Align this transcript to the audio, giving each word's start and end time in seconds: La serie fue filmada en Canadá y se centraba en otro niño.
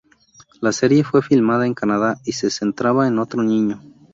La 0.61 0.71
serie 0.71 1.03
fue 1.03 1.21
filmada 1.21 1.67
en 1.67 1.75
Canadá 1.75 2.19
y 2.25 2.31
se 2.31 2.49
centraba 2.49 3.07
en 3.07 3.19
otro 3.19 3.43
niño. 3.43 3.79